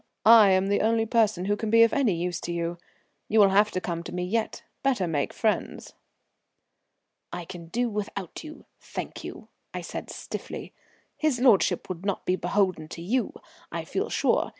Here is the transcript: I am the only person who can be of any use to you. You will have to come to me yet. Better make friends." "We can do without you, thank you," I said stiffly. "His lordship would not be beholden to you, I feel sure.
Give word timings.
I 0.25 0.49
am 0.49 0.65
the 0.69 0.81
only 0.81 1.05
person 1.05 1.45
who 1.45 1.55
can 1.55 1.69
be 1.69 1.83
of 1.83 1.93
any 1.93 2.15
use 2.15 2.41
to 2.41 2.51
you. 2.51 2.79
You 3.27 3.39
will 3.39 3.49
have 3.49 3.69
to 3.69 3.79
come 3.79 4.01
to 4.05 4.11
me 4.11 4.23
yet. 4.23 4.63
Better 4.81 5.05
make 5.05 5.31
friends." 5.31 5.93
"We 7.31 7.45
can 7.45 7.67
do 7.67 7.87
without 7.87 8.43
you, 8.43 8.65
thank 8.79 9.23
you," 9.23 9.49
I 9.75 9.81
said 9.81 10.09
stiffly. 10.09 10.73
"His 11.17 11.39
lordship 11.39 11.87
would 11.87 12.03
not 12.03 12.25
be 12.25 12.35
beholden 12.35 12.87
to 12.87 13.01
you, 13.03 13.31
I 13.71 13.85
feel 13.85 14.09
sure. 14.09 14.49